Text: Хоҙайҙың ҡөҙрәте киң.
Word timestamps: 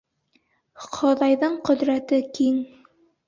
Хоҙайҙың 0.85 1.59
ҡөҙрәте 1.69 2.21
киң. 2.39 2.57